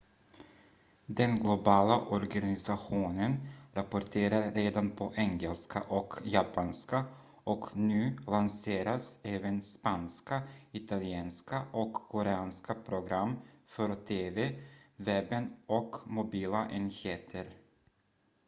[1.07, 3.37] den globala organisationen
[3.73, 7.05] rapporterar redan på engelska och japanska
[7.43, 10.41] och nu lanseras även spanska
[10.71, 14.59] italienska och koreanska program för tv
[14.95, 17.49] webben och mobila enheter